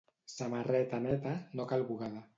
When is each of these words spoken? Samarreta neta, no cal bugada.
Samarreta 0.35 1.03
neta, 1.05 1.37
no 1.61 1.71
cal 1.73 1.89
bugada. 1.93 2.29